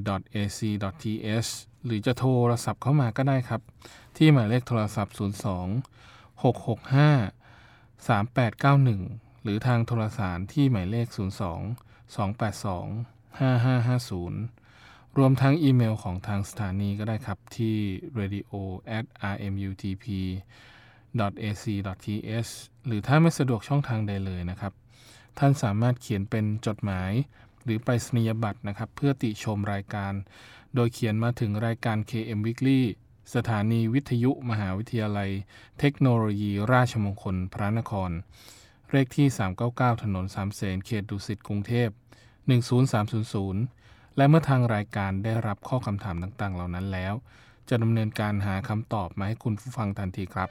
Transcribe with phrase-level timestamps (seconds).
[1.85, 3.61] หรือจะโทรศัพท์เข้ามาก็ได้ครับ
[4.17, 5.21] ที่หมายเลขโทรศัพท์ 02
[6.41, 11.17] 665 3891 หรือทางโทรสารที่หมายเลข 02
[12.15, 17.75] 282 5550 รวมทั้งอีเมลของทางสถานีก็ได้ครับที่
[18.19, 18.51] radio
[18.97, 20.05] at rmutp
[21.49, 22.51] ac th
[22.85, 24.73] หรือถ้าไม่สะดวกช่องทางใดเลยนะครับ
[25.39, 27.11] ท่านสามารถเขียนเป็นจดหมาย
[27.63, 30.13] หรือไปรษณียบัตรนะครับ เพื่อติชมรายการ
[30.75, 32.81] โดยเขียนมาถึงรายการ KM Weekly
[33.35, 35.29] สถานีวิทยุมหาวิทยาลัย
[35.79, 38.11] เทคโนโลยีราชมงคลพระนคร
[38.95, 39.27] เลขที่
[39.65, 41.89] 399 ถนนสามเสนเขตดุสิตกรุงเทพ
[43.23, 47.13] 10300 และเมื่อทางรายการได้รับข้อคำถามต่างๆ เหล่านั้นแล้ว
[47.69, 50.49] จะดำเนินการหาคำตอบมาให้คุณผู้ฟังทันทีครับ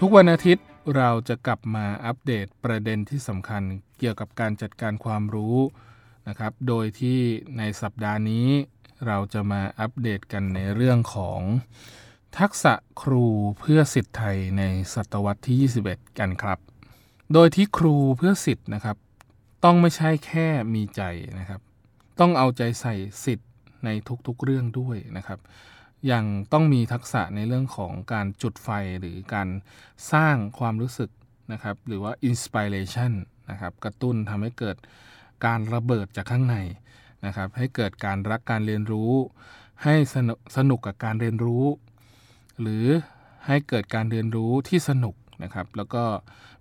[0.00, 3.62] ทุกวันอาทิตย์เราจะกลับมาอัปเดตประเด็นที่สำคัญ
[3.98, 5.56] เกี่ยวกับการจัดการความรู้
[6.28, 7.18] นะครับ โดยที่
[7.58, 8.48] ในสัปดาห์นี้
[9.06, 11.40] เราจะมาอัปเดตกันในเรื่องของ
[12.38, 13.26] ทักษะครู
[13.60, 14.62] เพื่อสิทธิไทยใน
[14.94, 16.58] ศตวรรษที่ 21 กันครับ
[17.32, 18.96] โดยที่ครูเพื่อสิทธิ์นะครับ
[19.64, 21.02] ต้องไม่ใช่แค่มีใจ
[21.38, 21.60] นะครับ
[22.20, 23.50] ต้องเอาใจใส่สิทธิ์
[23.84, 23.88] ใน
[24.26, 25.38] ทุกๆเรื่องด้วยนะครับ
[26.10, 28.68] ย่างต้องมีทักษะในเรื่องของการจุดไฟ
[29.00, 29.48] หรือการ
[30.12, 31.10] สร้างความรู้สึก
[31.52, 33.12] นะครับหรือว่า inspiration
[33.50, 34.76] นะครับกระตุ้นทำให้เกิด
[35.46, 36.56] การระเบิดจากข้างใน
[37.26, 39.12] นะครับให้เกิดการรักการเรียนรู้
[39.84, 41.64] ให้สนุกสนุกกับการเรียนรู้
[42.60, 42.86] หรือ
[43.46, 46.04] ให้เกิดการเรียนรู้ที่สนุกนะครับแล้วก็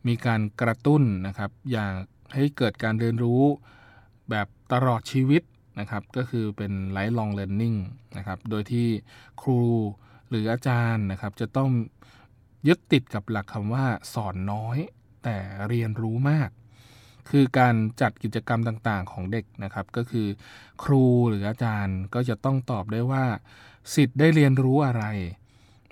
[0.08, 1.94] มีการกระตุ้นนะครับอย่าง
[2.34, 3.42] ให้เกิดการเรียนรู้
[4.30, 5.44] แบบตลอดชีวิต
[5.80, 7.78] นะครับก็คือเป็น lifelong learning
[8.18, 8.88] นะครับโดยที่
[9.42, 9.62] ครู
[10.30, 11.70] หรืออาจารย์นะครับจะต้อง
[12.68, 14.78] ยึดติดกับหลักคำว่าสอนน้อย
[15.24, 15.38] แต่
[15.68, 16.50] เรียนรู้มาก
[17.30, 20.28] คือการจัดกิจกรรมต่างๆของเด็กนะครับก็คือ
[20.84, 23.26] ครูหรืออาจารย์ก็จะต้องตอบได้ว่า
[23.96, 25.06] สิทธิ์ได้เรียนรู้อะไร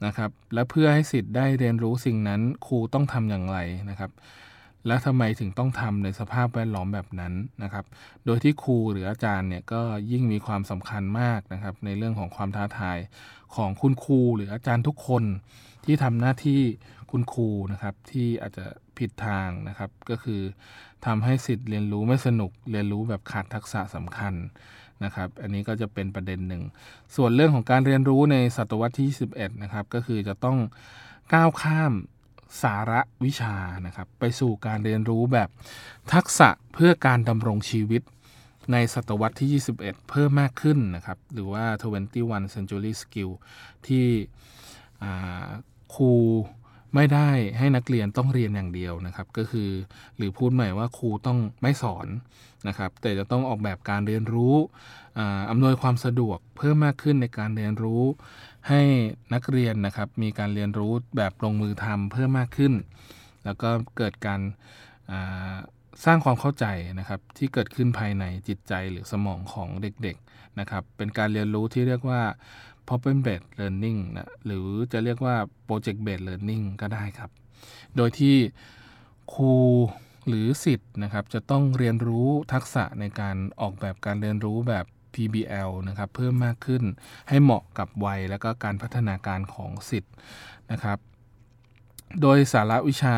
[0.06, 3.58] นะครับและเพื่อให้สิทธิ์ได้เรียนรู้สิ่งนั้นครูต้องทำอย่างไร
[3.90, 4.12] นะครับ
[4.88, 7.34] และทำไมถึงต้องทำในสภาพแวดล้อมแบบนั้น
[7.64, 7.86] นะครับ
[8.26, 9.82] โดยที่ครูหรืออาจารย์เนี่ยก็
[10.12, 12.98] ยิ่งมีความสำคัญมากนะครับในเรื่องของความท้าทาย
[13.56, 15.24] ของคุณครูหรืออาจารย์ทุกคน
[15.86, 16.62] ที่ทำหน้าที่
[17.12, 18.66] คุณครูนะครับที่อาจจะ
[18.98, 20.42] ผิดทางนะครับ ก็คือ
[21.06, 24.34] ทำให้สิทธิ์เรียนรู้ไม่สนุกเรียนรู้แบบขาดทักษะสำคัญ
[25.04, 26.64] นะครับ อันนี้ก็จะเป็นประเด็นหนึ่ง
[27.16, 30.58] ส่วนเรื่องของการเรียนรู้ในศตวรรษที่ 21 นะครับ ก็คือจะต้อง
[31.34, 31.94] ก้าวข้าม
[32.62, 33.56] สาระวิชา
[33.86, 35.50] นะครับไปสู่การเรียนรู้แบบ
[36.14, 38.02] ทักษะเพื่อการดำรงชีวิต
[38.72, 39.78] ในศตวรรษที่ 21
[40.10, 41.66] เพิ่มมากขึ้นนะครับ หรือว่า
[42.12, 43.32] 21 century skill
[43.88, 44.06] ที่
[45.96, 46.12] ครู
[46.96, 49.70] ไม่ได้ให้นักเรียนต้องเรียนอย่างเดียวนะครับ ก็คือ
[50.18, 52.08] หรือพูดใหม่ว่าครูต้องไม่สอน
[52.68, 54.56] นะครับ แต่จะต้องออกแบบการเรียนรู้
[55.50, 58.04] อำนวยความสะดวกเพิ่มมากขึ้นในการเรียนรู้
[58.70, 58.82] ให้
[59.34, 62.74] นักเรียนนะครับมีการเรียนรู้แบบลงมือทำเพิ่มมากขึ้น
[63.46, 64.42] แล้วก็เกิดการ
[66.06, 66.66] สร้างความเข้าใจ
[67.00, 72.22] นะครับที่เกิดขึ้นภายในจิตใจหรือสมองของเด็กๆนะครับเป็นการเรียนรู้ที่เรียกว่า
[72.88, 75.36] problem based learning นะหรือจะเรียกว่า
[75.68, 77.32] project based learning ก็ได้ครับ
[77.96, 78.36] โดยที่
[79.34, 79.54] ครู
[80.28, 86.84] หรือสิทธ์นะครับจะต้องเรียนรู้ทักษะในการออกแบบการเรียนรู้แบบ PBL นะครับเพิ่มมากขึ้น
[87.30, 90.14] ให้เหมาะกับวัยและก็การพัฒนาการของสิทธ์
[90.72, 90.98] นะครับ
[92.22, 93.18] โดยสาระวิชา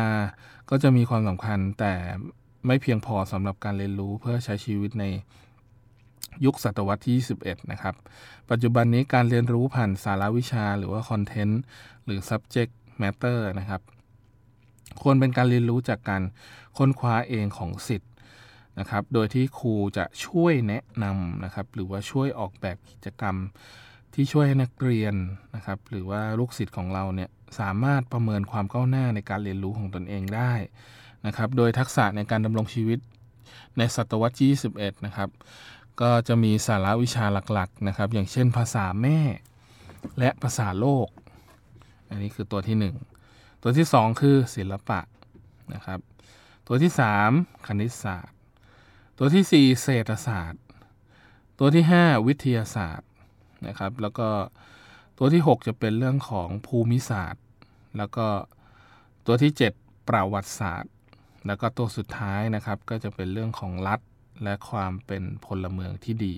[0.70, 1.94] ก็จะมีความสำคัญแต่
[2.66, 5.04] ไม่เพียงพอสำหรับการเรียนรู้เพื่อใช้ชีวิตใน
[6.44, 7.94] ยุคศตวรรษที่ 21 นะครับ
[8.50, 11.60] ปัจจุบันนี้การเรียนรู้ผ่านสาระวิชาหรือว่าคอนเทนต์
[12.04, 12.72] หรือ subject
[13.02, 13.82] matter นะครับ
[15.02, 16.22] ควรเป็นการเรียนรู้จากการ
[16.76, 18.10] ค้นคว้าเองของสิทธิ์
[18.78, 23.36] นะครับ โดยที่ครูจะช่วยแนะนำนะครับ หรือว่าช่วยออกแบบกิจกรรม
[24.14, 25.14] ที่ช่วยให้นักเรียน
[25.54, 27.30] นะครับ หรือว่าลูกศิษย์ของเราเนี่ย
[27.60, 30.52] สามารถประเมินความก้าวหน้าในการเรียนรู้ของตนเองได้
[31.26, 32.98] นะครับ โดยทักษะในการดำรงชีวิต
[33.78, 34.48] ในศตวรรษที่
[34.78, 35.28] 21 นะครับ
[36.00, 39.18] ก็จะมีสาระวิชาหลักๆนะครับ อย่างเช่นภาษาแม่
[40.18, 41.08] และภาษาโลก
[42.10, 42.76] อันนี้คือตัวที่
[43.20, 45.00] 1 ตัวที่ 2 คือศิลปะ
[45.74, 46.00] นะครับ
[46.66, 46.92] ตัวที่
[47.28, 48.35] 3 คณิตศาสตร์
[49.18, 50.62] ตัวที่ 4 เศรษฐศาสตร์
[51.58, 53.08] ตัวที่ 5 วิทยาศาสตร์
[53.66, 54.28] นะครับ แล้วก็
[55.18, 57.44] ตัวที่ 6 จะเป็นเรื่องของภูมิศาสตร์
[57.98, 58.26] แล้วก็
[59.26, 60.92] ตัวที่ 7 ประวัติศาสตร์
[61.46, 64.00] แล้วก็ตัวสุดท้ายนะครับก็จะเป็นเรื่องของรัฐ
[64.44, 66.34] และความเป็นพลเมืองที่ดี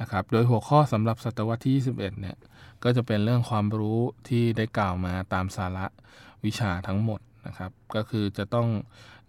[0.00, 2.36] นะครับ โดยหัวข้อสำหรับศตวรรษที่ 21 เนี่ย
[2.84, 5.86] ก็จะเป็นเรื่องความรู้ที่ได้กล่าวมาตามสาระ
[6.44, 8.68] วิชาทั้งหมดนะครับ ก็คือจะต้อง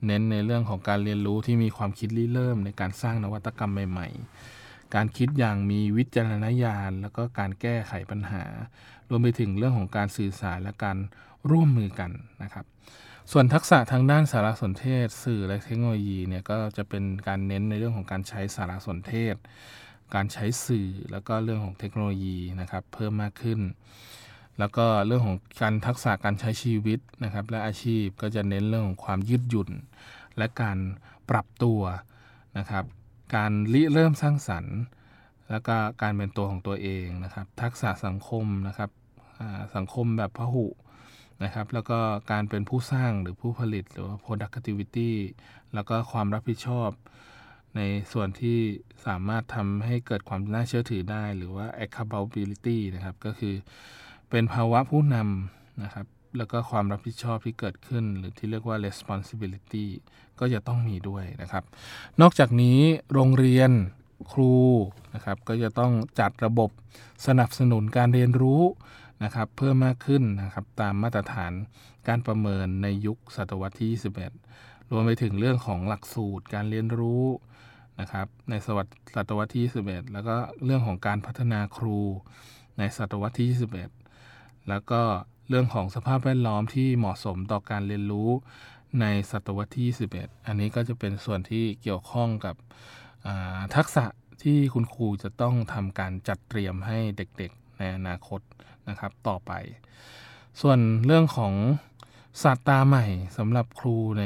[0.05, 8.43] เน้นในเรื่องของการเรียนรู้ที่มีความคิดริเริ่มในการสร้างนวัตกรรมใหม่ๆ การคิดอย่างมีวิจารณญาณ แล้วก็การแก้ไขปัญหา
[9.09, 10.97] รวมไปถึงเรื่องของการสื่อสารและการ
[11.51, 12.11] ร่วมมือกัน
[12.43, 12.65] นะครับ
[13.31, 19.35] ส่วนทักษะทางด้านสารสนเทศ สื่อและเทคโนโลยีเนี่ยก็จะเป็นการเน้นในเรื่องของการใช้สารสนเทศ
[20.15, 23.59] การใช้สื่อแล้วก็เรื่องของเทคโนโลยีนะครับเพิ่มมากขึ้น
[24.59, 29.69] แล้วก็เรื่องของการทักษะการใช้ชีวิตนะครับ และอาชีพก็จะเน้นเรื่องของความยืดหยุ่น
[30.37, 30.77] และการ
[31.29, 31.81] ปรับตัว
[32.57, 32.85] นะครับ
[33.35, 34.77] การริเริ่มสร้างสรรค์
[35.51, 38.89] แล้วก็การเป็นตัวของตัวเองนะครับ ทักษะสังคมนะครับ
[39.75, 40.65] สังคมแบบพหุ
[41.43, 41.99] นะครับ แล้วก็
[42.31, 45.11] การเป็นผู้สร้างหรือผู้ผลิตหรือว่า productivity
[45.73, 46.89] แล้วก็ความรับผิดชอบ
[47.75, 47.81] ใน
[48.13, 48.57] ส่วนที่
[49.07, 53.55] สามารถทำให้เกิดความน่าเชื่อถือได้ หรือว่า accountability นะครับ ก็คือ
[54.33, 56.05] เป็นภาวะผู้นำนะครับ
[56.37, 59.85] แล้วก็ความรับผิดชอบที่เกิดขึ้น หรือที่เรียกว่า responsibility
[60.39, 61.63] ก็จะต้องมีด้วยนะครับ
[62.21, 62.79] นอกจากนี้
[63.13, 63.71] โรงเรียน
[64.31, 64.55] ครู
[65.13, 66.69] นะครับ ก็จะต้องจัดระบบ
[67.27, 68.61] สนับสนุนการเรียนรู้
[69.23, 71.51] นะครับ เพิ่มมากขึ้นนะครับตามมาตรฐาน
[72.07, 74.01] การประเมินในยุคศตวรรษที่
[74.43, 77.23] 21 รวมไปถึงเรื่องของหลักสูตรการเรียนรู้
[77.99, 78.67] นะครับ ในศ
[79.15, 80.35] ศตวรรษที่ 21 แล้วก็
[80.65, 81.99] เรื่องของการพัฒนาครู
[82.77, 83.49] ในศตวรรษที่
[83.81, 84.02] 21
[84.69, 85.01] แล้วก็
[85.49, 88.29] เรื่องของสภาพแวดล้อมที่เหมาะสมต่อการเรียนรู้
[89.01, 89.85] ในศตวรรษที่
[90.17, 92.55] 21 อันนี้ก็จะเป็นส่วนที่เกี่ยวข้องกับ
[93.75, 94.05] ทักษะ
[94.43, 98.41] ที่คุณครูจะต้องทำการจัดเตรียมให้เด็กๆ ในอนาคต
[98.89, 99.51] นะครับต่อไป
[100.61, 101.53] ส่วนเรื่องของ
[102.43, 103.05] ศาสตราใหม่
[103.37, 104.23] สำหรับครูใน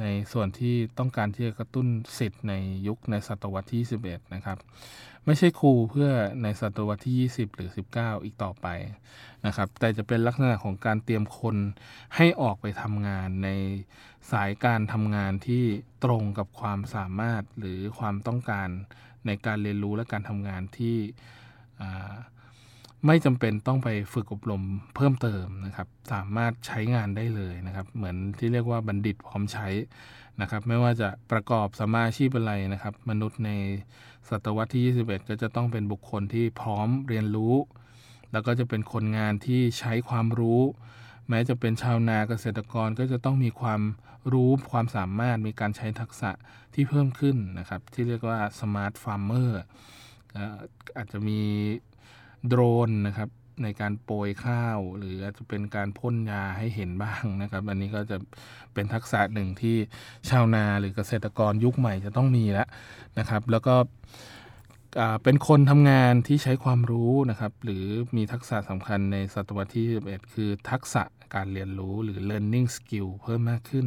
[0.00, 1.86] ในส่วนที่ต้องการที่จะกระตุ้น
[2.18, 2.54] สิทธิ์ใน
[2.86, 4.58] ยุคในศตวรรษที่11นะครับ
[5.24, 6.10] ไม่ใช่ครูเพื่อ
[6.42, 8.66] ในศตวรรษที่ 20 หรือ 19 อีกต่อไป
[9.46, 11.56] นะครับ แต่จะเป็นลักษณะของการเตรียมคน
[12.16, 13.50] ให้ออกไปทำงานใน
[14.32, 15.64] สายการทำงานที่
[16.04, 18.68] ตรงกับความสามารถหรือความต้องการ
[19.26, 20.96] ในการเรียนรู้และการทำงานที่
[23.06, 24.62] ไม่จำเป็นต้องไปฝึกอบรม
[24.94, 29.68] เพิ่มเติมนะครับ สามารถใช้งานได้เลยนะครับ เหมือนที่เรียกว่าบัณฑิตพร้อมใช้
[30.40, 33.50] นะครับ ไม่ว่าจะประกอบสมาชีพอะไรนะครับ มนุษย์ใน
[34.28, 37.54] ศตวรรษที่ 21 ก็จะต้องเป็นบุคคลที่พร้อมเรียนรู้
[38.32, 40.60] แล้วก็จะเป็นคนงานที่ใช้ความรู้
[41.28, 43.80] แม้จะเป็นชาวนาเกษตรกรก็จะต้องมีความ
[44.32, 46.30] รู้ความสามารถมีการใช้ทักษะ
[46.74, 49.58] ที่เพิ่มขึ้นนะครับ ที่เรียกว่า smart farmer
[50.96, 51.40] อาจจะมี
[52.48, 53.28] โดรนนะครับ
[53.62, 58.16] ในการโปรยข้าว หรืออาจจะเป็นการพ่นยาให้เห็นบ้างนะครับ อันนี้ก็จะ
[58.74, 59.76] เป็นทักษะหนึ่งที่
[60.30, 62.68] ชาวนาหรือเกษตรกรยุคใหม่จะต้องมีแล้ว
[63.18, 63.74] นะครับ แล้วก็
[65.22, 67.84] เป็นคนทำงานที่ใช้ความรู้นะครับ หรือ
[68.16, 71.02] มีทักษะสำคัญในศตวรรษที่21คือทักษะ
[71.34, 73.86] การเรียนรู้หรือ learning skill เพิ่มมากขึ้น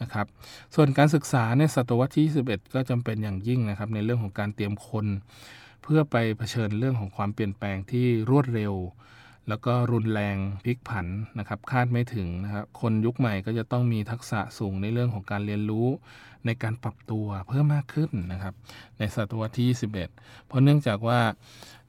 [0.00, 0.26] นะครับ
[0.74, 5.06] ส่วนการศึกษาในศตวรรษที่ 21 ก็จำเป็นอย่างยิ่งนะครับ ในเรื่องของการเตรียมคน
[5.92, 8.74] พื่อไปเผชิญเรื่องของความเปลี่ยนแปลงที่รวดเร็ว
[9.48, 11.06] แล้วก็รุนแรงพลิกผัน
[11.38, 15.86] นะครับคาดไม่ถึงนะครับคนยุคใหม่ก็จะต้องมีทักษะสูงในเรื่องของการเรียนรู้
[16.46, 18.54] ในการปรับตัวเพิ่มมากขึ้นนะครับ
[18.98, 21.20] ในศตวรรษที่ 21 เพราะเนื่องจากว่า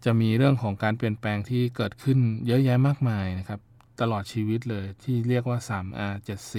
[0.05, 3.59] จะมีเรื่องของการเปลี่ยนแปลงที่เกิดขึ้นเยอะแยะมากมายนะครับ
[4.01, 6.53] ตลอดชีวิตเลยที่เรียกว่า 3R 7C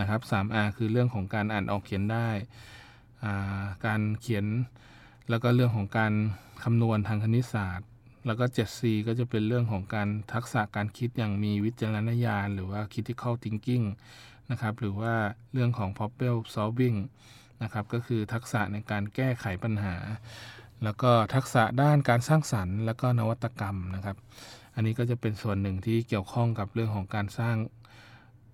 [0.00, 2.28] นะครับ 3R คือเรื่องของการอ่านออกเขียนได้
[3.86, 4.46] การเขียน
[5.30, 6.12] แล้วก็เรื่องของการ
[6.62, 7.88] คำนวณทางคณิตศาสตร์
[8.26, 13.84] แล้วก็ 7C ก็จะเป็นเรื่องของการทักษะการคิดอย่างมีวิจารณญาณ หรือว่า critical thinking
[14.50, 15.14] นะครับ หรือว่า
[15.52, 16.98] เรื่องของ problem solving
[17.62, 19.96] นะครับ ก็คือทักษะในการแก้ไขปัญหา
[20.84, 24.16] แล้วก็ทักษะด้านการสร้างสรรค์ แล้วก็นวัตกรรมนะครับ
[24.74, 27.56] อันนี้ก็จะเป็นส่วนหนึ่งที่เกี่ยวข้องกับเรื่องของการสร้าง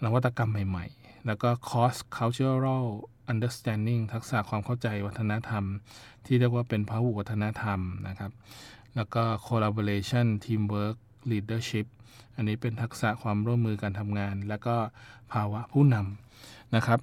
[0.04, 0.95] นวัตกรรมใหม่ๆ
[1.26, 2.86] แล้วก็ cross cultural
[3.32, 5.64] understanding ทักษะความเข้าใจวัฒนธรรม
[6.26, 8.32] ที่เรียกว่าเป็นพหุวัฒนธรรมนะครับ
[8.96, 10.96] แล้วก็ collaboration teamwork
[11.30, 11.86] leadership
[12.36, 14.76] อันนี้เป็นทักษะความร่วมมือการทำงาน แล้วก็
[15.32, 16.98] ภาวะผู้นำนะครับ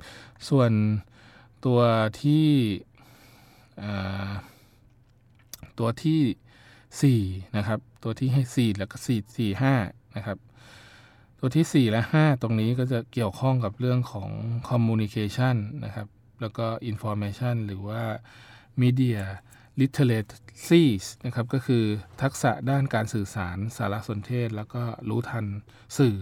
[0.49, 0.71] ส่วน
[1.65, 1.81] ตัว
[2.21, 2.47] ที่
[5.79, 10.37] ตัวที่ 4 นะครับ ตัวที่ให้ 4 แล้วก็ 4 4 5 นะครับ
[11.45, 14.29] ตัวที่ 4 และ 5 ตรงนี้ก็จะเกี่ยวข้องกับเรื่องของ
[14.69, 16.07] communication นะครับ
[16.41, 18.01] แล้วก็ information หรือว่า
[18.81, 19.19] media
[19.79, 20.83] literacy
[21.25, 21.83] นะครับ ก็คือ
[22.21, 25.45] ทักษะด้านการสื่อสารสารสนเทศ แล้วก็รู้ทัน
[25.97, 26.17] สื่อ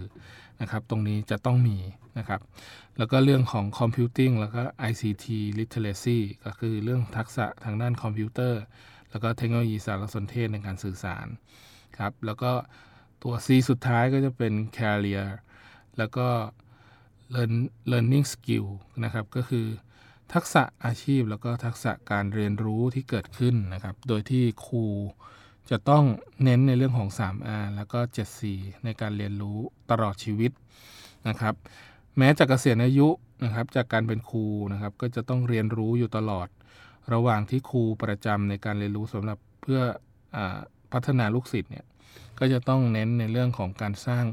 [0.62, 1.78] นะครับ ตรงนี้จะต้องมี
[2.18, 2.42] นะครับ
[2.98, 5.26] แล้วก็เรื่องของ computing แล้วก็ ICT
[5.60, 8.62] literacy ก็คือเรื่องทักษะทางด้านคอมพิวเตอร์
[9.10, 11.28] แล้วก็เทคโนโลยีสารสนเทศในการสื่อสาร
[11.98, 12.52] ครับ แล้วก็
[13.24, 15.28] ตัว C สุดท้ายก็จะเป็น career
[15.98, 16.28] แล้วก็
[17.34, 17.54] learn
[17.92, 18.66] learning skill
[19.04, 19.66] นะครับ ก็คือ
[20.34, 24.86] ทักษะอาชีพแล้วก็ทักษะการเรียนรู้ที่เกิดขึ้นนะครับ โดยที่ครู
[25.72, 26.04] จะต้อง
[26.44, 28.42] เน้นในเรื่องของ 3R แล้วก็ 7C
[28.84, 29.58] ในการเรียนรู้
[29.92, 30.52] ตลอดชีวิต
[31.28, 31.56] นะครับ
[32.18, 33.08] แม้จะกะเกษียณอายุ
[33.44, 36.48] นะครับ จากการเป็นครูนะครับ ก็จะต้องเรียนรู้อยู่ตลอด
[37.14, 39.80] ระหว่างที่ครูประจำในการเรียนรู้สำหรับเพื่อ
[40.36, 40.38] อ
[40.94, 41.86] พัฒนาลูกศิษย์เนี่ย
[42.40, 44.26] ก็จะต้องเน้นในเรื่องของการสร้าง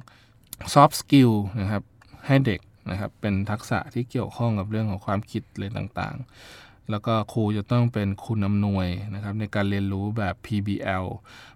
[0.75, 1.83] soft skill นะครับ
[2.27, 11.07] ให้เด็กนะครับเป็นทักษะที่เกี่ยวข้องกับเรื่องของความคิดเลยต่างๆ แล้วก็ครูจะต้องเป็นคุณอำนวยนะครับในการเรียนรู้แบบ PBL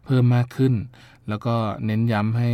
[0.05, 0.75] เพิ่มมากขึ้น
[1.29, 1.55] แล้วก็
[1.87, 2.51] เน้นย้ำให้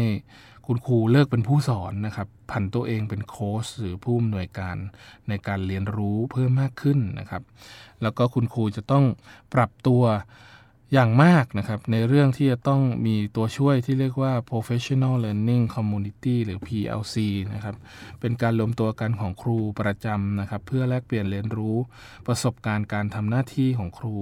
[0.66, 4.76] คุณครูเลิกเป็นผู้สอนนะครับผันตัวเองเป็นโค้ชหรือผู้อำนวยการ
[5.28, 7.42] ในการเรียนรู้เพิ่มมากขึ้นนะครับ
[8.02, 9.04] แล้วก็คุณครูจะต้อง
[9.54, 10.02] ปรับตัว
[10.92, 17.16] อย่างมากนะครับในเรื่องที่จะต้องมีตัวช่วยที่เรียกว่า professional learning community หรือ PLC
[17.54, 17.76] นะครับ
[18.20, 21.76] เป็นการรวมตัวกันของครูประจำนะครับเพื่อแลกเปลี่ยนเรียนรู้
[22.26, 24.18] ประสบการณ์การทำหน้าที่ของครู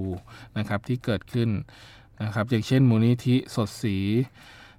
[0.58, 1.50] นะครับที่เกิดขึ้น
[2.23, 3.96] นะครับอย่างเช่นมูลนิธิสดสี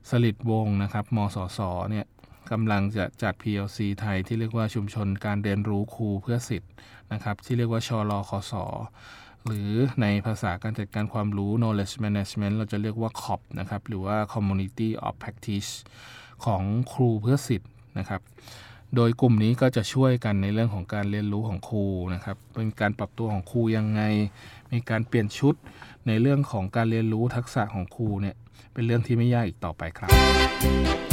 [0.09, 1.59] สลิดวงนะครับมสส
[1.91, 2.05] เนี่ย
[2.51, 6.71] กำลังจะจัด PLC ไทยที่เรียกว่าชุมชนการเรียนรู้ครูเพื่อสิทธิ์
[7.13, 8.65] นะครับที่เรียกว่าชอรอคอสอ
[9.47, 15.71] หรือในภาษาการจัดการความรู้ knowledge management เราจะเรียกว่า COP นะครับ หรือว่า community of practice
[16.45, 16.63] ของ
[16.93, 18.21] ครูเพื่อสิทธิ์นะครับ
[18.95, 24.01] โดยกลุ่มนี้ก็จะช่วยกันในเรื่องของการเรียนรู้ของครูนะครับ เป็นการปรับตัวของครูยังไง
[24.71, 25.55] มีการเปลี่ยนชุด
[26.07, 28.35] ในเรื่องของการเรียนรู้ทักษะของครูเนี่ย
[28.73, 31.06] เป็นเรื่องที่ไม่ยากอีกต่อไปครับ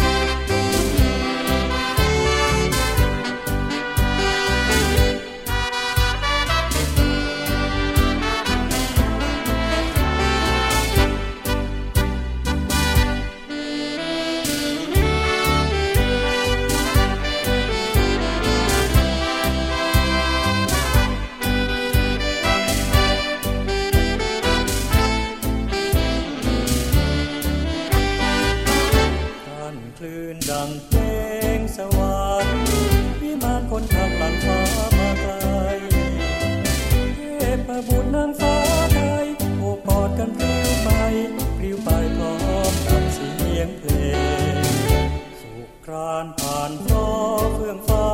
[45.95, 47.09] การผ่านฟ้า
[47.55, 48.09] เฟื่องฟ้า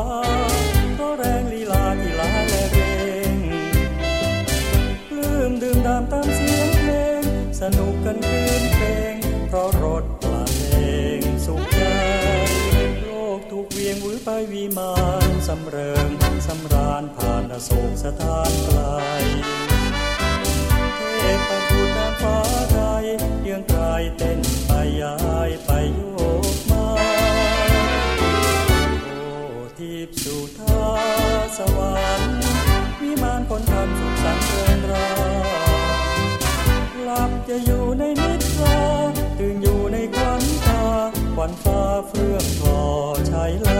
[0.98, 2.84] ก็แรงลีลาที่ลาและเพล
[3.32, 3.34] ง
[5.08, 7.22] ปลื้มดื่มดามตามเสียงเพลง
[7.60, 9.14] สนุกกันคืนเพลง
[9.48, 10.76] เพราะรถปลาเพล
[11.18, 11.82] งสุขใจ
[13.02, 14.94] โลกถูกเวียงวือไปวีมา
[15.28, 16.08] นสำเริง
[16.46, 18.80] สำราญผ่านอโศกสถานไกล
[20.96, 22.38] เทพบุตรนางฟ้า
[22.72, 23.04] ไทย
[23.42, 24.70] เดืองกายเต้นไป
[25.00, 25.39] ยา
[31.58, 32.40] สวรรค์
[33.00, 35.10] วิมานคนทำสุขสันต์เริงรา
[37.04, 38.80] หลับจะอยู่ในนิทรา
[39.38, 40.82] ตื่นอยู่ในควันตา
[41.34, 42.80] ควันฟ้าเฟื่องทอ
[43.28, 43.68] ใช้ล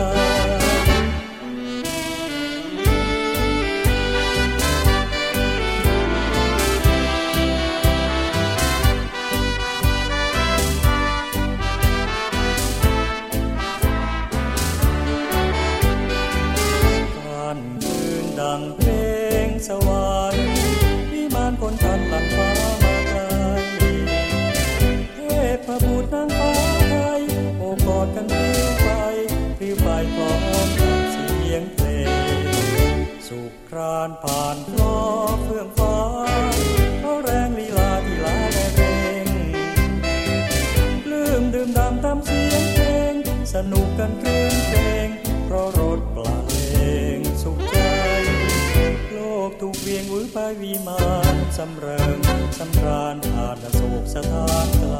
[50.59, 51.03] วียวือไปวีมา
[51.33, 52.19] นสำเริง
[52.57, 54.95] สำราญผ่านโศกสถานไกล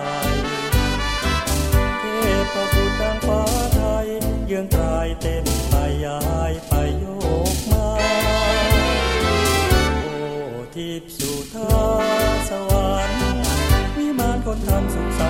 [2.00, 2.04] เท
[2.54, 3.42] พบุตรทางฟ้า
[3.76, 4.08] ไทย
[4.48, 5.74] เยืองกลายเต้นไป
[6.06, 6.20] ยา
[6.52, 7.06] ยไปโย
[7.56, 7.88] กมา
[10.04, 10.18] โอ้
[10.76, 11.80] ทิพสุธา
[12.50, 13.24] สวรรค์
[13.98, 15.21] วิมานคนทำสุข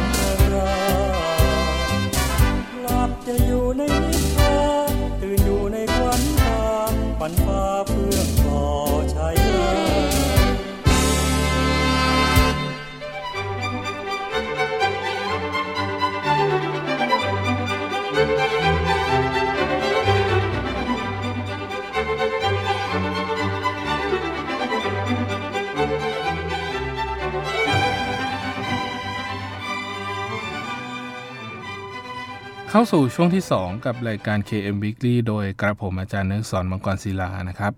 [32.73, 37.73] เข้าสู่ช่วงที่ 2 กับรายการ KM Weekly โดยกระผมอาจารย์นึกสอนมังกรศิลานะครับ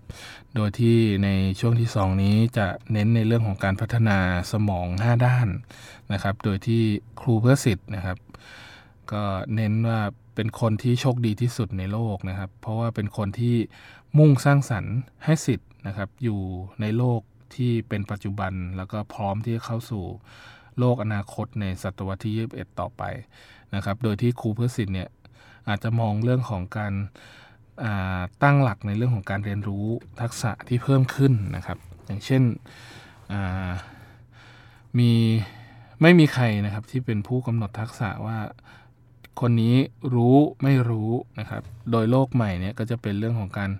[0.54, 1.28] โดยที่ใน
[1.60, 4.18] ช่วงที่ 2 นี้จะเน้นในเรื่องของการพัฒนา
[4.52, 5.48] สมอง 5 ด้าน
[6.12, 6.82] นะครับ โดยที่
[7.20, 8.18] ครูเพื่อสิทธิ์นะครับ
[9.12, 9.22] ก็
[9.54, 10.00] เน้นว่า
[10.34, 13.56] เป็นคนที่โชคดีที่สุดในโลกนะครับ เพราะว่าเป็นคนที่
[14.18, 16.40] มุ่งสร้างสรรค์ให้สิทธิ์นะครับ อยู่
[16.80, 17.20] ในโลก
[17.54, 20.04] ที่เป็นปัจจุบันแล้วก็พร้อมที่จะเข้าสู่
[20.78, 23.04] โลกอนาคตในศตวรรษที่ 21 ต่อไป
[23.74, 25.08] นะครับ โดยที่ครูเพื่อสิทธิ์เนี่ย
[25.68, 29.86] อาจจะมองเรื่องของการาตั้งหลักในเรื่องของการเรียนรู้
[30.20, 32.42] ทักษะที่เพิ่มขึ้นนะครับ อย่างเช่น
[34.98, 35.12] มี
[36.02, 38.38] ไม่มีใครนะครับที่เป็นผู้กำหนดทักษะว่า
[39.40, 39.74] คนนี้
[40.14, 43.70] รู้ไม่รู้นะครับ โดยโลกใหม่เนี่ยก็จะเป็นเรื่องของการ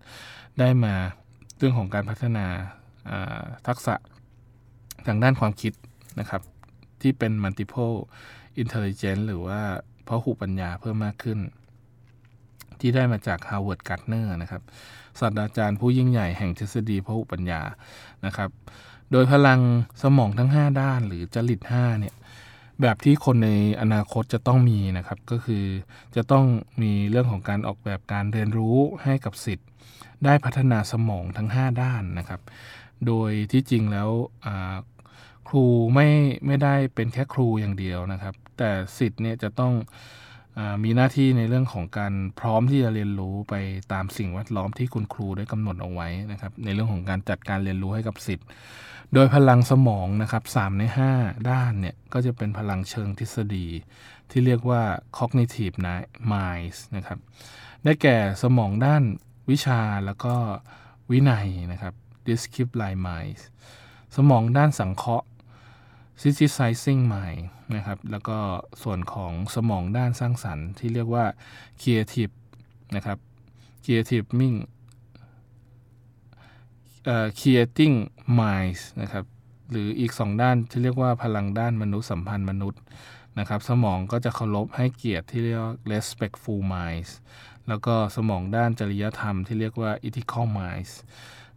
[0.59, 0.94] ได้มา
[1.59, 3.94] เรื่องของการพัฒนาาทักษะ
[5.07, 5.72] ทางด้านความคิด
[6.20, 6.42] นะครับ
[7.00, 7.96] ที่เป็น multiple
[8.62, 9.61] intelligence หรือว่า
[10.09, 11.38] พหุปัญญาเพิ่มมากขึ้น
[12.81, 14.62] ที่ได้มาจาก Howard Gardner นะครับ
[15.21, 17.62] ศาสตราจารย์ผู้ยิ่งใหญ่แห่งทฤษฎีพหุปัญญา
[18.27, 18.51] นะครับ
[19.12, 19.61] โดยพลัง
[20.03, 22.14] สมองทั้ง 5 ด้านหรือจริต5เนี่ย
[22.81, 25.64] แบบที่คนในอนาคตจะต้องมีนะครับ ก็คือ
[26.17, 26.45] จะต้อง
[26.83, 29.69] มีเรื่องของการออกแบบการเรียนรู้ให้กับสิทธิ์
[30.25, 32.40] ได้พัฒนาสมองทั้ง 5 ด้านนะครับ
[33.07, 34.11] โดยที่จริงแล้ว
[35.49, 35.64] ครู
[35.95, 36.09] ไม่
[36.47, 39.73] ไม่ได้เป็นแค่ครูอย่างเดียวนะครับ แต่สิทธิ์เนี่ยจะต้อง
[40.59, 43.55] อมีหน้าที่ในเรื่องของการพร้อมที่จะเรียนรู้ไป
[43.93, 48.47] ตามสิ่งแวดล้อมที่คุณครูได้กำหนดเอาไว้นะครับ ในเรื่องของการจัดการเรียนรู้ให้กับสิทธิ์
[49.14, 50.85] โดยพลังสมองนะครับ3ใน
[51.17, 53.67] 5 ด้านเนี่ยก็จะเป็นพลังเชิงทฤษฎี
[54.31, 54.83] ที่เรียกว่า
[55.19, 55.77] cognitive
[56.33, 57.19] minds นะครับ
[57.85, 59.03] ได้แก่สมองด้าน
[59.51, 60.35] วิชาแล้วก็
[61.11, 61.95] วินัยนะครับ
[62.29, 63.43] discipline minds
[64.17, 65.27] สมองด้านสังเคราะห์
[66.21, 68.38] synthesizing mind นะครับ แล้วก็
[68.83, 71.24] ส่วนของสมองด้านสร้างสรรค์ที่เรียกว่า
[71.81, 72.33] creative
[72.96, 73.18] นะครับ
[73.85, 74.59] creative ming
[77.05, 77.96] เอ่อ creating
[78.40, 79.24] minds นะครับ
[79.70, 82.81] หรืออีก 2 ด้านที่เรียกว่าพลังด้านมนุษยสัมพันธ์มนุษย์
[83.38, 87.11] นะครับ สมองก็จะเคารพให้เกียรติที่เรียกว่า respectful minds
[87.68, 90.92] แล้วก็สมองด้านจริยธรรมที่เรียกว่า ethical minds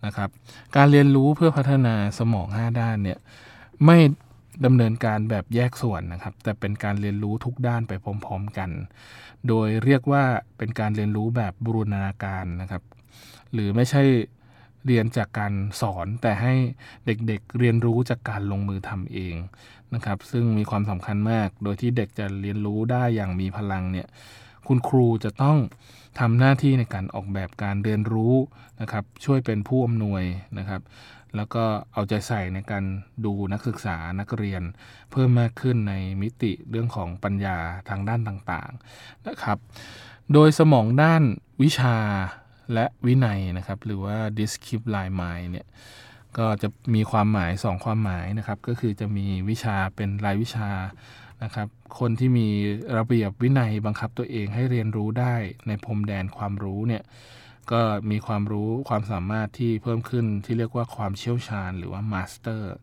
[0.05, 0.29] นะครับ
[0.75, 3.19] การเรียนรู้เพื่อพัฒนาสมอง 5 ด้านเนี่ย
[3.85, 3.97] ไม่
[4.65, 7.93] ดำเนินการแบบแยกส่วนนะครับ แต่เป็นการเรียนรู้ทุกด้านไป
[8.25, 8.69] พร้อม ๆกัน
[9.47, 10.23] โดยเรียกว่า
[10.57, 12.83] เป็นการเรียนรู้แบบบูรณาการนะครับ
[13.53, 14.03] หรือไม่ใช่
[14.85, 16.53] เรียนจากการสอนแต่ให้
[17.05, 19.35] เด็กๆเรียนรู้จากการลงมือทำเอง
[19.93, 24.07] นะครับ ซึ่งมีความสำคัญมาก โดยที่เด็กจะเรียนรู้ได้อย่างมีพลังเนี่ย
[24.67, 25.57] คุณครูจะต้อง
[26.19, 28.33] ทำหน้าที่ในการออกแบบการเรียนรู้
[28.81, 30.23] นะครับ ช่วยเป็นผู้อำนวย
[30.59, 30.81] นะครับ
[31.35, 31.63] แล้วก็
[31.93, 32.83] เอาใจใส่ในการ
[33.25, 34.61] ดูนักศึกษานักเรียน
[35.11, 37.57] เพิ่มมากขึ้นในมิติเรื่องของปัญญา
[37.89, 39.57] ทางด้านต่างๆนะครับ
[40.33, 41.23] โดยสมองด้าน
[41.63, 41.97] วิชา
[42.73, 45.67] และวินัยนะครับ หรือว่า discipline mind เนี่ย
[46.37, 50.69] ก็จะมีความหมาย 2 ความหมายนะครับ ก็คือจะมีวิชาเป็นรายวิชา
[51.43, 51.67] นะครับ
[51.99, 52.47] คนที่มี
[52.97, 55.35] ระเบียบวินัยบังคับตัวเองให้เรียนรู้ได้
[55.67, 57.03] ในพรมแดนความรู้เนี่ย
[57.71, 62.73] ก็มีความรู้ความสามารถที่เพิ่มขึ้นที่เรียกว่าความเชี่ยวชาญหรือว่า master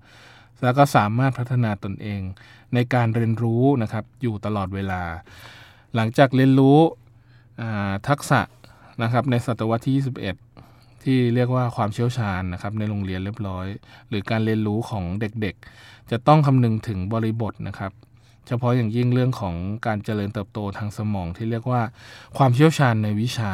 [0.62, 2.20] แล้วก็สามารถพัฒนาตนเอง
[2.74, 5.02] ในการเรียนรู้นะครับอยู่ตลอดเวลา
[5.94, 6.78] หลังจากเรียนรู้
[8.08, 8.40] ทักษะ
[9.02, 13.66] นะครับในศตวรรษที่ 21 ที่เรียกว่าความเชี่ยวชาญนะครับในโรงเรียนเรียบร้อย
[14.08, 17.92] หรือการเรียนรู้ของเด็กๆ จะต้องคำนึงถึงบริบทนะครับ
[18.46, 19.54] เฉพาะอย่างยิ่งเรื่องของ
[19.86, 21.82] การเจริญเติบโตทางสมองที่เรียกว่า
[22.36, 23.52] ความเชี่ยวชาญในวิชา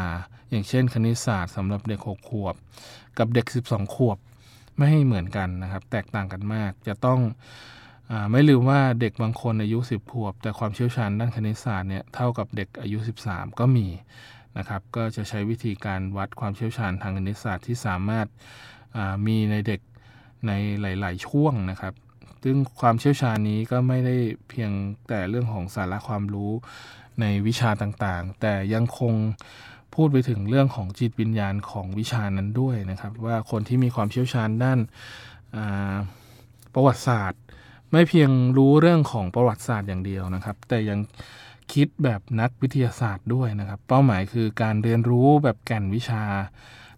[0.50, 2.54] อย่างเช่นคณิตศาสตร์สำหรับเด็ก 6 ขวบ
[3.18, 4.18] กับเด็ก 12 ขวบ
[4.76, 7.20] ไม่ให้เหมือนกันนะครับ แตกต่างกันมาก จะต้อง
[8.10, 13.86] อไม่ลืมว่าเด็กบางคนอายุ 10 ขวบ แต่ความเชี่ยวชาญด้านคณิตศาสตร์เนี่ยเท่ากับเด็กอายุ 13 ก็มี
[14.58, 18.26] นะครับก็จะใช้วิธีการวัดความเชี่ยวชาญทางคณิตศาสตร์ที่สามารถ
[19.26, 19.80] มีในเด็ก
[20.46, 21.94] ในหลาย ๆ ช่วงนะครับ
[22.44, 24.16] ซึ่งความเชี่ยวชาญนี้ก็ไม่ได้
[24.48, 24.70] เพียง
[25.08, 26.52] แต่เรื่องของสาระความรู้
[27.20, 29.14] ในวิชาต่างๆ แต่ยังคง
[29.94, 34.78] พูดไปถึงเรื่องของจิตวิญญาณของวิชานั้นด้วยนะครับ ว่าคนที่มีความเชี่ยวชาญด้าน
[36.74, 37.40] ประวัติศาสตร์
[37.92, 40.98] ไม่เพียงรู้เรื่องของประวัติศาสตร์อย่างเดียวนะครับ แต่ยัง
[41.72, 46.22] คิดแบบนักวิทยาศาสตร์ด้วยนะครับ เป้าหมายคือการเรียนรู้แบบแก่นวิชา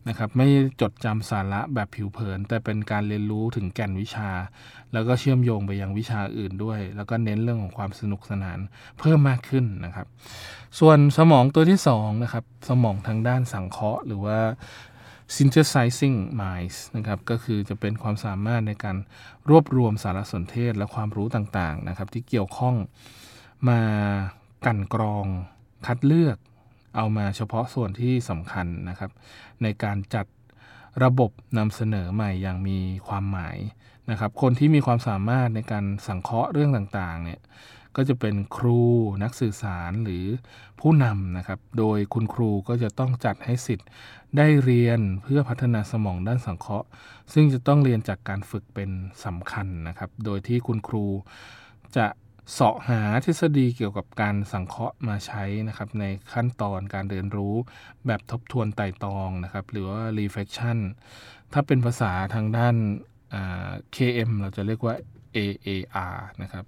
[0.08, 0.46] นะครับไม่
[0.80, 4.30] จดจำสาระแบบผิวเผิน แต่เป็นการเรียนรู้ถึงแก่นวิชา
[4.92, 8.58] แล้วก็เชื่อมโยงไปยังวิชาอื่นด้วย แล้วก็เน้นเรื่องของความสนุกสนาน
[8.98, 10.06] เพิ่มมากขึ้นนะครับ
[10.80, 14.38] ส่วนสมองตัวที่2นะครับสมองทางด้านสังเคราะห์ หรือว่า
[15.36, 18.96] synthesizing minds นะครับก็คือจะเป็นความสามารถในการ
[19.50, 22.74] รวบรวมสารสนเทศและความรู้ต่างๆนะครับที่เกี่ยวข้อง
[23.68, 23.80] มา
[24.66, 25.26] กันกรอง
[25.86, 26.36] คัดเลือก
[26.96, 29.10] เอามาเฉพาะส่วนที่สำคัญนะครับ
[29.62, 30.26] ในการจัด
[31.04, 32.78] ระบบนำเสนอใหม่อย่างมี
[33.08, 33.58] ความหมาย
[34.10, 37.40] นะครับ คนที่มีความสามารถในการสังเคราะห์เรื่องต่างๆเนี่ย
[37.96, 38.80] ก็จะเป็นครู
[39.22, 40.24] นักสื่อสารหรือ
[40.80, 43.88] ผู้นำนะครับ โดยคุณครูก็จะต้องจัดให้สิทธิ์
[44.36, 46.86] ได้เรียนเพื่อพัฒนาสมองด้านสังเคราะห์
[47.32, 48.90] ซึ่งจะต้องเรียนจากการฝึกเป็น
[49.24, 51.04] สำคัญนะครับ โดยที่คุณครู
[51.96, 52.06] จะ
[52.50, 57.54] เสาะหาทฤษฎีเกี่ยวกับการสังเคราะห์มาใช้นะครับในขั้นตอนการเรียนรู้
[58.06, 60.78] แบบทบทวนไต่ตองนะครับหรือว่า reflection
[61.52, 62.76] ถ้าเป็นภาษาทางด้าน
[63.94, 64.94] KM เราจะเรียกว่า
[65.36, 66.64] AAR นะครับ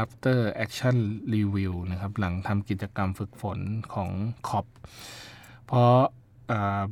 [0.00, 0.96] after action
[1.34, 3.58] review นะครับหลังทำกิจกรรมฝึกฝน
[3.94, 4.10] ของ
[4.48, 4.66] คอป
[5.66, 5.96] เพราะ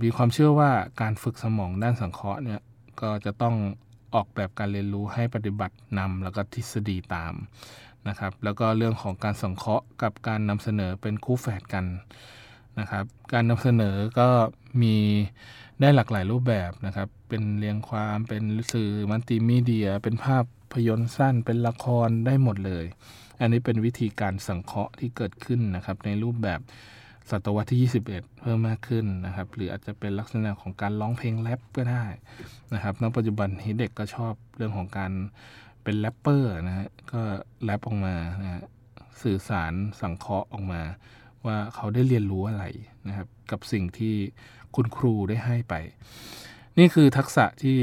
[0.03, 2.61] มีความเชื่อว่าการฝึกสมองด้านสังเคราะห์เนี่ย
[3.01, 3.57] ก็จะต้อง
[4.15, 7.35] ออกแบบการเรียนรู้ให้ปฏิบัตินำแล้วก็ทฤษฎีตาม
[8.09, 11.85] นะครับ แล้วก็เรื่องของการสังเคราะห์กับการนำเสนอเป็นคู่แฝดกัน
[12.81, 14.29] นะครับ การนำเสนอก็
[14.83, 14.95] มี
[15.81, 18.43] ได้หลากหลายรูปแบบนะครับ เป็นเรียงความเป็น
[18.73, 20.39] สื่อมัลติมีเดีย เป็นภา
[20.73, 22.85] พยนตร์สั้น เป็นละครได้หมดเลย
[23.41, 26.61] อันนี้เป็นวิธีการสังเคราะห์ที่เกิดขึ้นนะครับ ในรูปแบบ
[27.31, 28.05] ศตวรรษที่ 21
[28.41, 32.05] เพิ่มมากขึ้นนะครับ หรืออาจจะเป็นลักษณะของการร้องเพลงแรปก็ได้
[32.75, 35.13] นะครับ ณ ปัจจุบันนี้เด็กก็ชอบเรื่องของการ
[35.87, 37.23] เป็นแรปเปอร์นะฮะก็
[37.65, 38.63] แรปออกมานะฮะ
[39.23, 40.83] สื่อสารสังเคราะห์ออกมา
[41.47, 42.65] ว่าเขาได้เรียนรู้อะไร
[43.09, 44.15] นะครับ กับสิ่งที่
[44.75, 45.75] คุณครูได้ให้ไป
[46.79, 47.79] นี่คือทักษะที่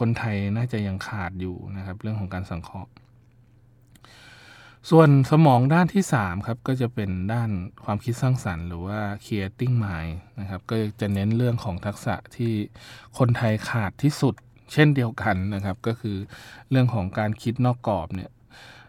[0.00, 2.90] คนไทยน่าจะยังขาดอยู่นะครับ เรื่องของการสังเคราะห์
[4.90, 7.50] ส่วนสมองด้านที่ 3 ครับ ก็จะเป็นด้าน
[7.84, 12.52] ความคิดสร้างสรรค์ หรือว่า creating mind นะครับ ก็จะเน้นเรื่องของทักษะที่
[13.18, 14.34] คนไทยขาดที่สุด
[14.72, 16.16] เช่นเดียวกันนะครับ ก็คือ
[16.70, 18.30] เรื่องของการคิดนอกกรอบเนี่ย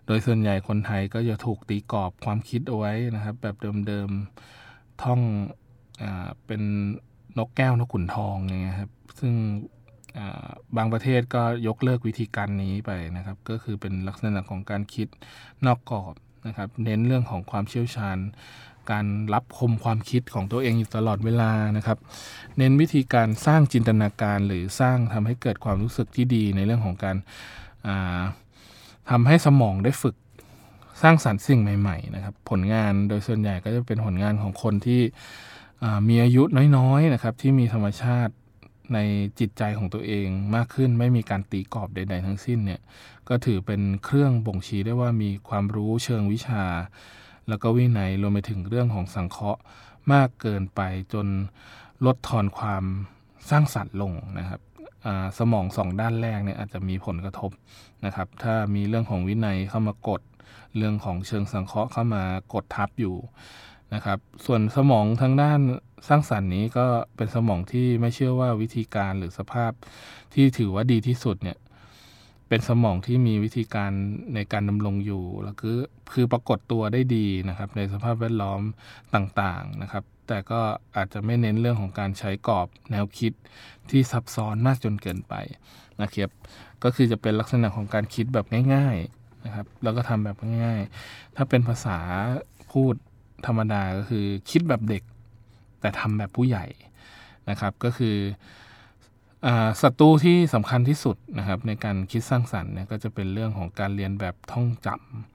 [0.05, 3.55] โดยส่วนใหญ่คนไทยก็จะถูกตีกรอบความคิดเอาไว้นะครับ แบบ
[3.87, 5.21] เดิมๆท่อง
[6.01, 6.03] อ
[6.45, 6.61] เป็น
[7.37, 9.33] นกแก้วนกขุนทองอย่างเงี้ยครับ ซึ่ง
[10.77, 15.07] บางประเทศก็ยกเลิกวิธีการนี้ไปนะครับ ก็คือเป็นลักษณะของการคิด
[15.65, 16.13] นอกกรอบ
[16.47, 18.17] นะครับ เน้นเรื่องของความเชี่ยวชาญ
[18.91, 21.97] การรับคมความคิดของตัวเองอยู่ตลอดเวลานะครับ
[22.57, 27.15] เน้นวิธีการสร้างจินตนาการหรือสร้างทำให้เกิดความรู้สึกที่ดีในเรื่องของการ
[29.09, 30.15] ทำให้สมองได้ฝึก
[31.01, 35.01] สร้างสรรค์สิ่งใหม่ๆนะครับ ผลงานโดยส่วนใหญ่ก็จะเป็นผลงานของคนที่
[36.09, 36.43] มีอายุ
[36.77, 38.33] น้อยๆนะครับ ที่มีธรรมชาติ
[38.93, 38.99] ใน
[39.39, 42.81] จิตใจของตัวเองมากขึ้นไม่มีการตีกรอบใด ๆ ทั้งสิ้นเนี่ย
[43.29, 46.63] ก็ถือเป็นเครื่องบ่งชี้ได้ว่ามีความรู้เชิงวิชา
[47.49, 49.61] แล้วก็วินัยรวมไปถึงเรื่องของสังเคราะห์
[50.13, 50.81] มากเกินไป
[51.13, 51.27] จน
[52.05, 52.83] ลดทอนความ
[53.49, 54.61] สร้างสรรค์ลงนะครับ
[55.37, 57.51] สมองสองด้านแรกเนี่ยอาจจะมีผลกระทบ
[58.05, 60.21] นะครับ ถ้ามีเรื่องของวินัยเข้ามากด
[60.77, 63.15] เรื่องของเชิงสังเคราะห์เข้ามากดทับอยู่
[63.93, 65.59] นะครับ ส่วนสมองทางด้าน
[66.07, 66.85] สร้างสรรค์นี้ก็
[67.15, 69.71] เป็นสมองที่ไม่เชื่อว่าวิธีการหรือสภาพ
[70.33, 71.57] ที่ถือว่าดีที่สุดเนี่ย
[72.49, 73.91] เป็นสมองที่มีวิธีการ
[74.35, 75.77] ในการดำรงอยู่แล้วคือ
[76.13, 78.61] คือปรากฏตัวได้ดีนะครับ ในสภาพแวดล้อม
[79.15, 80.61] ต่างๆนะครับ แต่ก็
[80.95, 83.33] อาจจะไม่เน้นเรื่องของการใช้กรอบแนวคิด
[83.89, 85.33] ที่ซับซ้อนมากจนเกินไป
[86.01, 86.29] นะครับ
[86.83, 91.97] ก็คือจะเป็นลักษณะของการคิดแบบง่ายๆนะครับ แล้วก็ทำแบบง่ายๆ ถ้าเป็นภาษา
[92.71, 92.95] พูด
[93.45, 95.03] ธรรมดาก็คือคิดแบบเด็ก
[95.81, 96.65] แต่ทำแบบผู้ใหญ่
[97.49, 98.15] นะครับ ก็คือ
[99.81, 104.87] ศัตรูที่สำคัญที่สุดนะครับในการคิดสร้างสรรค์เนี่ยก็จะเป็นเรื่องของการเรียนแบบท่องจ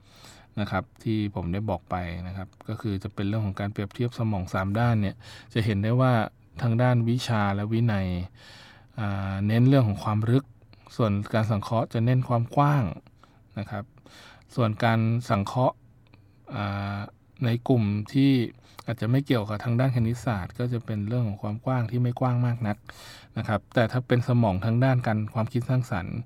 [0.05, 1.95] ำนะครับที่ผมได้บอกไป
[2.27, 5.15] นะครับ ก็คือจะเป็นเรื่องของการเปรียบเทียบสมอง 3 ด้านเนี่ย
[5.53, 6.13] จะเห็นได้ว่า
[6.61, 8.07] ทางด้านวิชาและวินัย
[9.47, 10.45] เน้นเรื่องของความลึก
[10.95, 12.83] ส่วนการสังเคราะห์จะเน้นความกว้าง
[13.59, 13.83] นะครับ
[14.55, 15.75] ส่วนการสังเคราะห์
[17.45, 18.31] ในกลุ่มที่
[18.85, 22.77] อาจจะไม่เกี่ยวกับทางด้านคณิตศาสตร์ ก็จะเป็นเรื่องของความกว้างที่ไม่กว้างมากนัก
[23.37, 26.17] นะครับ แต่ถ้าเป็นสมองทางด้านการความคิดสร้างสรรค์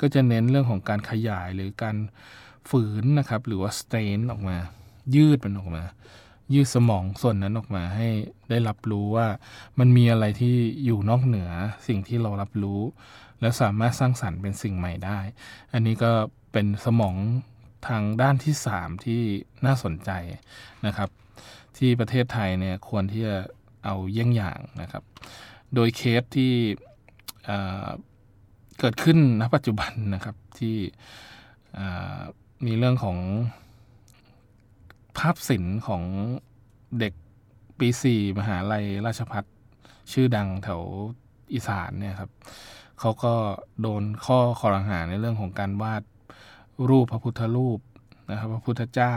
[0.00, 1.96] ก็จะเน้นเรื่องของการขยายหรือการ
[2.70, 4.56] ฝืนนะครับ หรือว่า strain ออกมา
[5.16, 5.84] ยืดมันออกมา
[6.54, 8.08] ยืดสมองส่วนนั้นออกมาให้
[8.50, 9.26] ได้รับรู้ว่า
[9.78, 11.50] มันมีอะไรที่อยู่นอกเหนือ
[11.88, 12.80] สิ่งที่เรารับรู้
[13.40, 15.18] แล้วสามารถสร้างสรรค์เป็นสิ่งใหม่ได้
[15.72, 16.12] อันนี้ก็
[16.52, 17.14] เป็นสมอง
[17.88, 19.22] ทางด้านที่ 3 ที่
[19.66, 20.10] น่าสนใจ
[20.86, 21.10] นะครับ
[21.78, 23.36] ที่ประเทศไทยเนี่ยควรที่จะ
[23.84, 25.02] เอาเยี่ยงอย่างนะครับ
[25.74, 26.52] โดยเคสที่
[28.78, 30.76] เกิดขึ้นณปัจจุบันนะครับที่
[32.66, 33.18] มีเรื่องของ
[35.18, 36.02] ภาพศิลป์ของ
[36.98, 37.12] เด็ก
[37.78, 39.44] ปีสี่มหาลัยราชพัฒ
[40.12, 40.82] ชื่อดังแถว
[41.52, 42.30] อีสานเนี่ยครับ
[43.00, 43.34] เขาก็
[43.80, 46.02] โดนข้อขอรหาในเรื่องของการวาด
[46.88, 47.80] รูปพระพุทธรูป
[48.30, 49.16] นะครับ พระพุทธเจ้า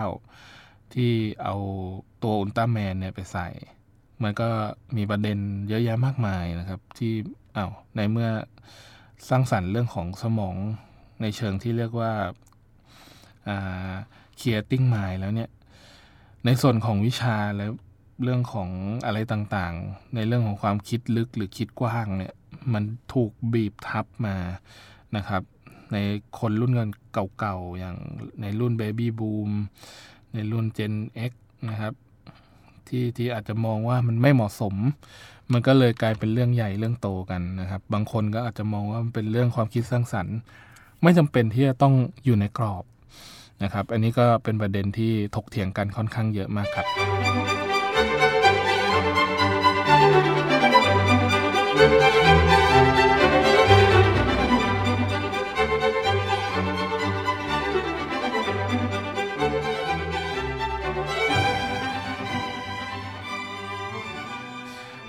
[0.94, 1.12] ที่
[1.44, 1.56] เอา
[2.24, 3.48] ตัวอุลตร้าแมนเนี่ยไปใส่
[4.24, 4.50] มันก็
[4.98, 5.38] มีประเด็น
[5.70, 7.14] เยอะแยะมากมายนะครับ ที่
[7.56, 8.30] อา้าวในเมื่อ
[9.30, 10.56] สร้างสรรค์เรื่องของสมอง
[11.22, 12.12] ในเชิงที่เรียกว่า
[14.38, 15.50] เคลียร์ติ้งไมล์แล้วเนี่ย
[16.46, 17.72] ในส่วนของวิชาแล้ว
[18.24, 18.70] เรื่องของ
[19.06, 22.34] อะไรต่างๆ ในเรื่องของความคิดลึกหรือคิดกว้างเนี่ย
[22.74, 24.36] มันถูกบีบทับมา
[25.16, 25.44] นะครับ
[25.94, 25.98] ใน
[26.40, 26.90] คนรุ่นเงิน
[27.40, 27.98] เก่าๆ อย่าง
[28.42, 29.52] ในรุ่น Baby Boom
[30.34, 30.94] ในรุ่น Gen
[31.30, 31.32] X
[31.70, 31.94] นะครับ
[32.88, 34.76] ที่ที่อาจจะมองว่ามันไม่เหมาะสม
[35.52, 40.36] มันก็เลยกลายเป็นเรื่องใหญ่เรื่องโตกันนะครับ บางคนก็อาจจะมองว่ามันเป็นเรื่องความคิดสร้างสรรค์
[41.04, 41.94] ไม่จำเป็นที่จะต้อง
[42.26, 42.84] อยู่ในกรอบ
[43.64, 46.86] นะครับ อันนี้ก็เป็นประเด็นที่ถกเถียงกันค่อนข้างเยอะมากครับ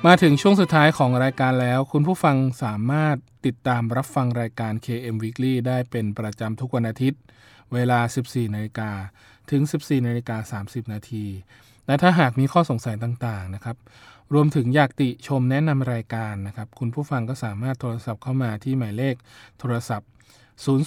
[0.06, 7.20] มาถึงช่วงสุดท้ายของรายการแล้ว คุณผู้ฟังสามารถติดตามรับฟังรายการ KM Weekly ได้เป็นประจำทุกวันอาทิตย์
[7.72, 8.90] เวลา 14นาฬิกา
[9.50, 11.24] ถึง 14นาฬิกา30 นาที
[11.86, 13.76] และถ้าหากมีข้อสงสัยต่างๆนะครับ
[14.34, 19.14] รวมถึงอยากติชมแนะนำรายการนะครับ คุณผู้ฟังก็สามารถโทรศัพท์เข้ามาที่หมายเลข
[19.58, 20.08] โทรศัพท์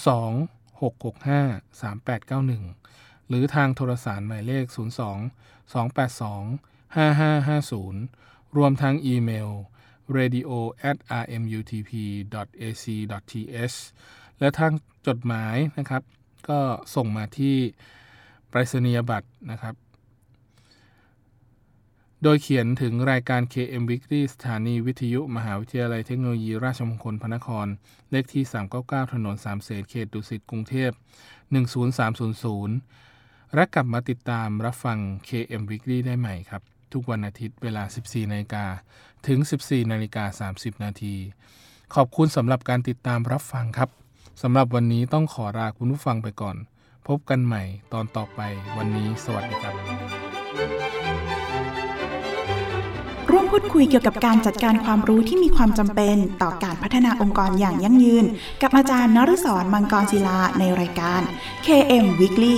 [0.08, 4.78] 02 665 3891 หรือทางโทรสารหมายเลข 02
[5.74, 9.50] 282 5550 รวมทั้งอีเมล
[10.18, 10.50] radio
[10.90, 11.92] at rmutp
[12.62, 13.78] ac th
[14.40, 14.72] และทาง
[15.08, 16.04] จดหมายนะครับ
[16.50, 16.60] ก็
[16.96, 17.58] ส่งมาที่
[18.50, 19.76] ไปรษณียบัตรนะครับ
[22.24, 27.68] โดยเขียนถึงรายการ KM Weekly สถานีวิทยุ มหาวิทยาลัยเทคโนโลยี ราชมงคลพระนคร
[28.12, 28.44] เลขที่
[28.80, 30.92] 399 ถนนสามเสนเขตดุสิตกรุงเทพ
[32.24, 38.66] 10300 และกลับมาติดตามรับฟัง KM Weekly ได้ใหม่ครับ ทุกวันอาทิตย์เวลา 14นาฬิกา
[39.28, 41.16] ถึง 14นาฬิกา30 นาที
[41.96, 43.90] ขอบคุณสำหรับการติดตามรับฟังครับ
[44.42, 46.56] สำหรับวันนี้ต้องขอลาคุณผู้ฟังไปก่อน
[47.08, 48.42] พบกันใหม่ตอนต่อไป
[48.78, 49.76] วันนี้สวัสดีครับ
[53.32, 58.26] ร่วมพูดคุยเกี่ยวกับการจัดการความรู้ที่มีความจำเป็นต่อการพัฒนาองค์กรอย่างยั่งยืน
[58.62, 61.22] กับอาจารย์นฤศรมังกรศิลาในรายการ
[61.66, 62.58] KM Weekly